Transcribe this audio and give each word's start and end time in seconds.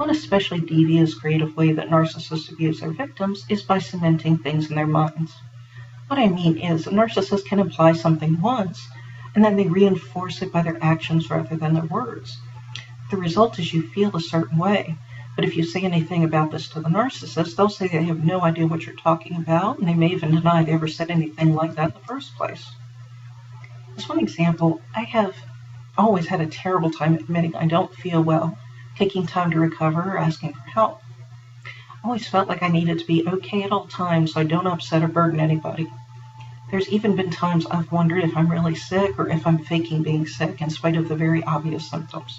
One 0.00 0.08
especially 0.08 0.60
devious, 0.60 1.12
creative 1.12 1.54
way 1.58 1.72
that 1.72 1.90
narcissists 1.90 2.50
abuse 2.50 2.80
their 2.80 2.90
victims 2.90 3.44
is 3.50 3.62
by 3.62 3.80
cementing 3.80 4.38
things 4.38 4.70
in 4.70 4.74
their 4.74 4.86
minds. 4.86 5.30
What 6.08 6.18
I 6.18 6.26
mean 6.26 6.56
is, 6.56 6.86
a 6.86 6.90
narcissist 6.90 7.44
can 7.44 7.58
imply 7.58 7.92
something 7.92 8.40
once, 8.40 8.80
and 9.34 9.44
then 9.44 9.56
they 9.56 9.66
reinforce 9.66 10.40
it 10.40 10.54
by 10.54 10.62
their 10.62 10.82
actions 10.82 11.28
rather 11.28 11.54
than 11.54 11.74
their 11.74 11.84
words. 11.84 12.34
The 13.10 13.18
result 13.18 13.58
is 13.58 13.74
you 13.74 13.82
feel 13.82 14.16
a 14.16 14.22
certain 14.22 14.56
way, 14.56 14.96
but 15.36 15.44
if 15.44 15.54
you 15.54 15.64
say 15.64 15.82
anything 15.82 16.24
about 16.24 16.50
this 16.50 16.70
to 16.70 16.80
the 16.80 16.88
narcissist, 16.88 17.54
they'll 17.54 17.68
say 17.68 17.86
they 17.86 18.04
have 18.04 18.24
no 18.24 18.40
idea 18.40 18.66
what 18.66 18.86
you're 18.86 18.94
talking 18.94 19.36
about, 19.36 19.80
and 19.80 19.86
they 19.86 19.92
may 19.92 20.12
even 20.12 20.34
deny 20.34 20.64
they 20.64 20.72
ever 20.72 20.88
said 20.88 21.10
anything 21.10 21.54
like 21.54 21.74
that 21.74 21.88
in 21.88 22.00
the 22.00 22.06
first 22.06 22.34
place. 22.38 22.66
As 23.98 24.08
one 24.08 24.18
example, 24.18 24.80
I 24.94 25.02
have 25.02 25.36
always 25.98 26.26
had 26.26 26.40
a 26.40 26.46
terrible 26.46 26.90
time 26.90 27.16
admitting 27.16 27.54
I 27.54 27.66
don't 27.66 27.94
feel 27.94 28.22
well, 28.22 28.56
taking 29.00 29.26
time 29.26 29.50
to 29.50 29.58
recover, 29.58 30.02
or 30.02 30.18
asking 30.18 30.52
for 30.52 30.60
help. 30.60 31.00
I 31.64 32.06
always 32.06 32.28
felt 32.28 32.48
like 32.48 32.62
I 32.62 32.68
needed 32.68 32.98
to 32.98 33.06
be 33.06 33.26
okay 33.26 33.62
at 33.62 33.72
all 33.72 33.86
times 33.86 34.34
so 34.34 34.40
I 34.40 34.44
don't 34.44 34.66
upset 34.66 35.02
or 35.02 35.08
burden 35.08 35.40
anybody. 35.40 35.90
There's 36.70 36.90
even 36.90 37.16
been 37.16 37.30
times 37.30 37.64
I've 37.64 37.90
wondered 37.90 38.22
if 38.24 38.36
I'm 38.36 38.50
really 38.50 38.74
sick 38.74 39.18
or 39.18 39.30
if 39.30 39.46
I'm 39.46 39.64
faking 39.64 40.02
being 40.02 40.26
sick 40.26 40.60
in 40.60 40.68
spite 40.68 40.96
of 40.96 41.08
the 41.08 41.16
very 41.16 41.42
obvious 41.42 41.88
symptoms. 41.88 42.38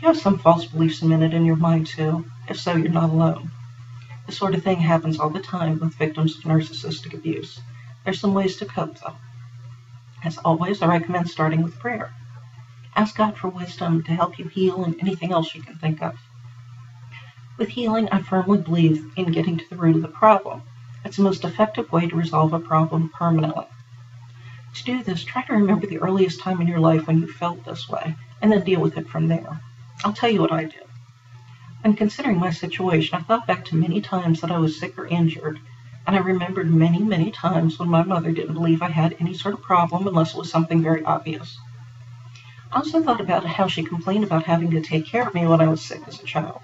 You 0.00 0.08
have 0.08 0.18
some 0.18 0.36
false 0.36 0.64
beliefs 0.64 0.98
cemented 0.98 1.32
in 1.32 1.44
your 1.44 1.54
mind 1.54 1.86
too? 1.86 2.24
If 2.48 2.58
so, 2.58 2.74
you're 2.74 2.88
not 2.88 3.10
alone. 3.10 3.52
This 4.26 4.36
sort 4.36 4.56
of 4.56 4.64
thing 4.64 4.80
happens 4.80 5.20
all 5.20 5.30
the 5.30 5.38
time 5.38 5.78
with 5.78 5.94
victims 5.94 6.36
of 6.36 6.42
narcissistic 6.42 7.14
abuse. 7.14 7.60
There's 8.04 8.20
some 8.20 8.34
ways 8.34 8.56
to 8.56 8.66
cope 8.66 8.98
though. 8.98 9.14
As 10.24 10.38
always, 10.38 10.82
I 10.82 10.88
recommend 10.88 11.30
starting 11.30 11.62
with 11.62 11.78
prayer. 11.78 12.12
Ask 12.96 13.16
God 13.16 13.36
for 13.36 13.48
wisdom 13.48 14.02
to 14.04 14.12
help 14.12 14.38
you 14.38 14.48
heal 14.48 14.84
and 14.84 14.96
anything 15.00 15.32
else 15.32 15.54
you 15.54 15.62
can 15.62 15.76
think 15.76 16.02
of. 16.02 16.14
With 17.58 17.68
healing, 17.68 18.08
I 18.10 18.22
firmly 18.22 18.58
believe 18.58 19.12
in 19.16 19.32
getting 19.32 19.58
to 19.58 19.68
the 19.68 19.76
root 19.76 19.96
of 19.96 20.02
the 20.02 20.08
problem 20.08 20.62
it's 21.02 21.16
the 21.16 21.22
most 21.22 21.44
effective 21.44 21.90
way 21.90 22.06
to 22.06 22.14
resolve 22.16 22.52
a 22.52 22.60
problem 22.60 23.08
permanently. 23.08 23.64
To 24.74 24.84
do 24.84 25.02
this, 25.02 25.24
try 25.24 25.42
to 25.42 25.54
remember 25.54 25.86
the 25.86 25.98
earliest 25.98 26.40
time 26.40 26.60
in 26.60 26.66
your 26.66 26.78
life 26.78 27.06
when 27.06 27.20
you 27.20 27.26
felt 27.26 27.64
this 27.64 27.88
way, 27.88 28.14
and 28.42 28.52
then 28.52 28.64
deal 28.64 28.80
with 28.80 28.98
it 28.98 29.08
from 29.08 29.26
there. 29.26 29.60
I'll 30.04 30.12
tell 30.12 30.30
you 30.30 30.40
what 30.42 30.52
I 30.52 30.64
did. 30.64 30.84
When 31.80 31.94
considering 31.94 32.38
my 32.38 32.50
situation, 32.50 33.16
I 33.16 33.22
thought 33.22 33.46
back 33.46 33.64
to 33.66 33.76
many 33.76 34.02
times 34.02 34.42
that 34.42 34.50
I 34.50 34.58
was 34.58 34.78
sick 34.78 34.98
or 34.98 35.06
injured, 35.06 35.58
and 36.06 36.14
I 36.14 36.20
remembered 36.20 36.70
many, 36.70 36.98
many 36.98 37.30
times 37.30 37.78
when 37.78 37.88
my 37.88 38.02
mother 38.02 38.30
didn't 38.30 38.54
believe 38.54 38.82
I 38.82 38.90
had 38.90 39.16
any 39.18 39.32
sort 39.32 39.54
of 39.54 39.62
problem 39.62 40.06
unless 40.06 40.34
it 40.34 40.38
was 40.38 40.50
something 40.50 40.82
very 40.82 41.02
obvious. 41.02 41.58
I 42.72 42.76
also 42.76 43.02
thought 43.02 43.20
about 43.20 43.44
how 43.44 43.66
she 43.66 43.82
complained 43.82 44.22
about 44.22 44.44
having 44.44 44.70
to 44.70 44.80
take 44.80 45.04
care 45.04 45.26
of 45.26 45.34
me 45.34 45.44
when 45.44 45.60
I 45.60 45.66
was 45.66 45.82
sick 45.84 46.02
as 46.06 46.20
a 46.20 46.24
child. 46.24 46.60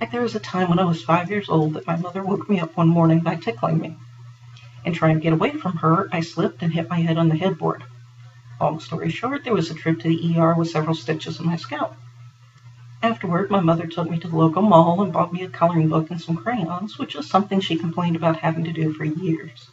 Like 0.00 0.12
there 0.12 0.20
was 0.20 0.36
a 0.36 0.40
time 0.40 0.68
when 0.68 0.78
I 0.78 0.84
was 0.84 1.02
five 1.02 1.30
years 1.30 1.48
old 1.48 1.74
that 1.74 1.86
my 1.86 1.96
mother 1.96 2.22
woke 2.22 2.48
me 2.48 2.60
up 2.60 2.76
one 2.76 2.86
morning 2.86 3.18
by 3.18 3.34
tickling 3.34 3.78
me. 3.78 3.96
In 4.84 4.92
trying 4.92 5.16
to 5.16 5.20
get 5.20 5.32
away 5.32 5.50
from 5.50 5.78
her, 5.78 6.08
I 6.12 6.20
slipped 6.20 6.62
and 6.62 6.72
hit 6.72 6.88
my 6.88 7.00
head 7.00 7.18
on 7.18 7.28
the 7.28 7.36
headboard. 7.36 7.82
Long 8.60 8.78
story 8.78 9.10
short, 9.10 9.42
there 9.42 9.52
was 9.52 9.68
a 9.68 9.74
trip 9.74 9.98
to 10.00 10.08
the 10.08 10.38
ER 10.38 10.54
with 10.54 10.70
several 10.70 10.94
stitches 10.94 11.40
in 11.40 11.46
my 11.46 11.56
scalp. 11.56 11.96
Afterward, 13.02 13.50
my 13.50 13.60
mother 13.60 13.88
took 13.88 14.08
me 14.08 14.18
to 14.20 14.28
the 14.28 14.36
local 14.36 14.62
mall 14.62 15.02
and 15.02 15.12
bought 15.12 15.32
me 15.32 15.42
a 15.42 15.48
coloring 15.48 15.88
book 15.88 16.10
and 16.10 16.20
some 16.20 16.36
crayons, 16.36 16.98
which 16.98 17.16
was 17.16 17.28
something 17.28 17.58
she 17.58 17.76
complained 17.76 18.14
about 18.14 18.38
having 18.38 18.62
to 18.62 18.72
do 18.72 18.92
for 18.92 19.04
years. 19.04 19.68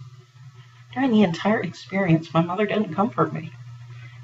During 0.94 1.12
the 1.12 1.24
entire 1.24 1.60
experience, 1.60 2.34
my 2.34 2.42
mother 2.42 2.66
didn't 2.66 2.96
comfort 2.96 3.32
me. 3.32 3.52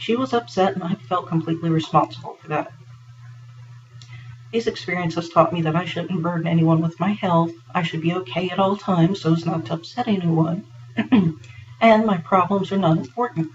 She 0.02 0.16
was 0.16 0.34
upset, 0.34 0.74
and 0.74 0.84
I 0.84 0.96
felt 0.96 1.28
completely 1.28 1.70
responsible 1.70 2.36
for 2.42 2.48
that. 2.48 2.72
These 4.52 4.66
experiences 4.66 5.30
taught 5.30 5.54
me 5.54 5.62
that 5.62 5.76
I 5.76 5.86
shouldn't 5.86 6.24
burden 6.24 6.48
anyone 6.48 6.82
with 6.82 7.00
my 7.00 7.12
health, 7.12 7.52
I 7.76 7.84
should 7.84 8.02
be 8.02 8.16
okay 8.16 8.50
at 8.50 8.58
all 8.58 8.76
times 8.76 9.22
so 9.22 9.32
as 9.34 9.46
not 9.46 9.66
to 9.68 9.76
upset 9.76 10.08
anyone, 10.08 10.66
and 11.80 12.06
my 12.08 12.18
problems 12.18 12.72
are 12.72 12.80
not 12.80 12.98
important. 12.98 13.52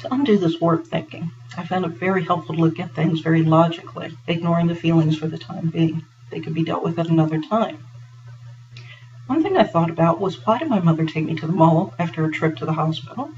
To 0.00 0.12
undo 0.12 0.36
this 0.36 0.60
warped 0.60 0.88
thinking, 0.88 1.30
I 1.56 1.64
found 1.64 1.86
it 1.86 1.92
very 1.92 2.22
helpful 2.22 2.54
to 2.54 2.60
look 2.60 2.78
at 2.78 2.94
things 2.94 3.20
very 3.20 3.42
logically, 3.42 4.14
ignoring 4.26 4.66
the 4.66 4.74
feelings 4.74 5.16
for 5.16 5.28
the 5.28 5.38
time 5.38 5.70
being. 5.70 6.04
They 6.30 6.40
could 6.40 6.52
be 6.52 6.62
dealt 6.62 6.84
with 6.84 6.98
at 6.98 7.08
another 7.08 7.40
time. 7.40 7.78
One 9.28 9.42
thing 9.42 9.56
I 9.56 9.62
thought 9.62 9.88
about 9.88 10.20
was 10.20 10.46
why 10.46 10.58
did 10.58 10.68
my 10.68 10.80
mother 10.80 11.06
take 11.06 11.24
me 11.24 11.36
to 11.36 11.46
the 11.46 11.54
mall 11.54 11.94
after 11.98 12.22
a 12.26 12.30
trip 12.30 12.58
to 12.58 12.66
the 12.66 12.74
hospital? 12.74 13.30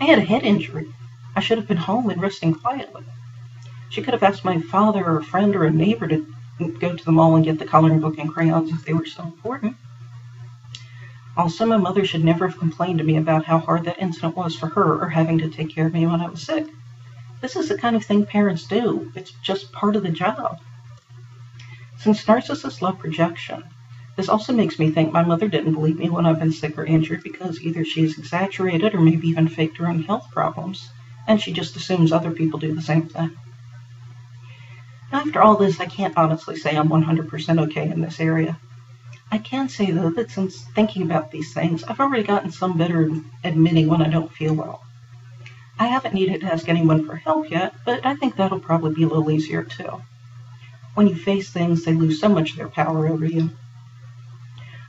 I 0.00 0.04
had 0.04 0.18
a 0.18 0.22
head 0.22 0.42
injury. 0.42 0.88
I 1.36 1.40
should 1.40 1.58
have 1.58 1.68
been 1.68 1.76
home 1.76 2.08
and 2.08 2.20
resting 2.20 2.54
quietly. 2.54 3.04
She 3.90 4.02
could 4.02 4.14
have 4.14 4.22
asked 4.22 4.44
my 4.44 4.58
father 4.58 5.04
or 5.04 5.18
a 5.18 5.24
friend 5.24 5.54
or 5.54 5.64
a 5.64 5.70
neighbor 5.70 6.08
to 6.08 6.26
go 6.80 6.96
to 6.96 7.04
the 7.04 7.12
mall 7.12 7.36
and 7.36 7.44
get 7.44 7.58
the 7.58 7.66
coloring 7.66 8.00
book 8.00 8.18
and 8.18 8.32
crayons 8.32 8.72
if 8.72 8.86
they 8.86 8.94
were 8.94 9.04
so 9.04 9.22
important. 9.22 9.76
Also, 11.36 11.66
my 11.66 11.76
mother 11.76 12.06
should 12.06 12.24
never 12.24 12.48
have 12.48 12.58
complained 12.58 12.98
to 12.98 13.04
me 13.04 13.18
about 13.18 13.44
how 13.44 13.58
hard 13.58 13.84
that 13.84 14.00
incident 14.00 14.34
was 14.34 14.56
for 14.56 14.68
her 14.68 14.98
or 14.98 15.10
having 15.10 15.36
to 15.36 15.50
take 15.50 15.74
care 15.74 15.86
of 15.86 15.92
me 15.92 16.06
when 16.06 16.22
I 16.22 16.30
was 16.30 16.40
sick. 16.40 16.66
This 17.42 17.54
is 17.54 17.68
the 17.68 17.76
kind 17.76 17.94
of 17.94 18.04
thing 18.04 18.24
parents 18.24 18.66
do. 18.66 19.12
It's 19.14 19.32
just 19.42 19.72
part 19.72 19.94
of 19.94 20.02
the 20.02 20.08
job. 20.08 20.58
Since 21.98 22.24
narcissists 22.24 22.80
love 22.80 22.98
projection, 22.98 23.62
this 24.16 24.30
also 24.30 24.54
makes 24.54 24.78
me 24.78 24.90
think 24.90 25.12
my 25.12 25.22
mother 25.22 25.48
didn't 25.48 25.74
believe 25.74 25.98
me 25.98 26.08
when 26.08 26.24
I've 26.24 26.38
been 26.38 26.52
sick 26.52 26.78
or 26.78 26.86
injured 26.86 27.22
because 27.22 27.60
either 27.60 27.84
she's 27.84 28.18
exaggerated 28.18 28.94
or 28.94 29.00
maybe 29.00 29.28
even 29.28 29.48
faked 29.48 29.76
her 29.76 29.86
own 29.86 30.02
health 30.02 30.30
problems, 30.32 30.88
and 31.26 31.40
she 31.40 31.52
just 31.52 31.76
assumes 31.76 32.12
other 32.12 32.30
people 32.30 32.58
do 32.58 32.74
the 32.74 32.82
same 32.82 33.08
thing. 33.08 33.32
After 35.12 35.40
all 35.40 35.56
this, 35.56 35.80
I 35.80 35.86
can't 35.86 36.16
honestly 36.16 36.56
say 36.56 36.76
I'm 36.76 36.88
100% 36.88 37.62
okay 37.66 37.88
in 37.88 38.00
this 38.00 38.20
area. 38.20 38.58
I 39.30 39.38
can 39.38 39.68
say, 39.68 39.90
though, 39.90 40.10
that 40.10 40.30
since 40.30 40.62
thinking 40.74 41.02
about 41.02 41.30
these 41.30 41.52
things, 41.52 41.84
I've 41.84 42.00
already 42.00 42.22
gotten 42.22 42.50
some 42.50 42.76
better 42.76 43.02
at 43.04 43.52
admitting 43.52 43.88
when 43.88 44.02
I 44.02 44.08
don't 44.08 44.32
feel 44.32 44.54
well. 44.54 44.82
I 45.78 45.88
haven't 45.88 46.14
needed 46.14 46.40
to 46.40 46.52
ask 46.52 46.68
anyone 46.68 47.06
for 47.06 47.16
help 47.16 47.50
yet, 47.50 47.74
but 47.84 48.06
I 48.06 48.14
think 48.14 48.36
that'll 48.36 48.60
probably 48.60 48.94
be 48.94 49.02
a 49.02 49.08
little 49.08 49.30
easier 49.30 49.62
too. 49.62 50.02
When 50.94 51.06
you 51.06 51.14
face 51.14 51.50
things, 51.50 51.84
they 51.84 51.92
lose 51.92 52.20
so 52.20 52.28
much 52.28 52.52
of 52.52 52.56
their 52.56 52.68
power 52.68 53.06
over 53.06 53.26
you. 53.26 53.50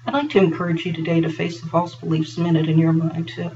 I'd 0.05 0.13
like 0.13 0.29
to 0.29 0.39
encourage 0.39 0.85
you 0.85 0.93
today 0.93 1.19
to 1.19 1.29
face 1.29 1.59
the 1.59 1.67
false 1.67 1.95
beliefs 1.95 2.33
cemented 2.33 2.69
in 2.69 2.77
your 2.77 2.93
mind 2.93 3.27
too. 3.27 3.51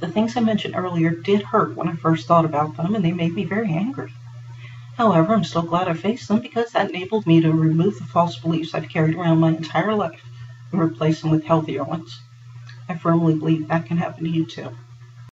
The 0.00 0.08
things 0.08 0.34
I 0.34 0.40
mentioned 0.40 0.74
earlier 0.76 1.10
did 1.10 1.42
hurt 1.42 1.76
when 1.76 1.86
I 1.86 1.94
first 1.94 2.26
thought 2.26 2.46
about 2.46 2.76
them, 2.76 2.94
and 2.94 3.04
they 3.04 3.12
made 3.12 3.34
me 3.34 3.44
very 3.44 3.70
angry. 3.70 4.12
However, 4.96 5.34
I'm 5.34 5.44
still 5.44 5.62
glad 5.62 5.88
I 5.88 5.94
faced 5.94 6.28
them 6.28 6.40
because 6.40 6.72
that 6.72 6.90
enabled 6.90 7.26
me 7.26 7.40
to 7.42 7.52
remove 7.52 7.98
the 7.98 8.04
false 8.04 8.38
beliefs 8.38 8.74
I've 8.74 8.88
carried 8.88 9.14
around 9.14 9.40
my 9.40 9.50
entire 9.50 9.94
life 9.94 10.22
and 10.72 10.80
replace 10.80 11.20
them 11.20 11.30
with 11.30 11.44
healthier 11.44 11.84
ones. 11.84 12.18
I 12.88 12.94
firmly 12.94 13.34
believe 13.34 13.68
that 13.68 13.86
can 13.86 13.98
happen 13.98 14.24
to 14.24 14.30
you 14.30 14.46
too. 14.46 14.70